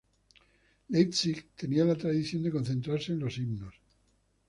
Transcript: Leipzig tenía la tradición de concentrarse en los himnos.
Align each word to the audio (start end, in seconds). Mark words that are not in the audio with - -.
Leipzig 0.87 1.51
tenía 1.55 1.85
la 1.85 1.95
tradición 1.95 2.41
de 2.41 2.49
concentrarse 2.51 3.11
en 3.11 3.19
los 3.19 3.37
himnos. 3.37 3.75